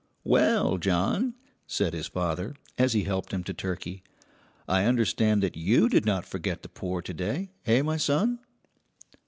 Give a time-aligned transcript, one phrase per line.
[0.23, 1.35] "Well, John,"
[1.67, 4.01] said his father, as he helped him to turkey,
[4.67, 7.51] "I understand that you did not forget the poor to day.
[7.67, 8.39] Eh, my son?"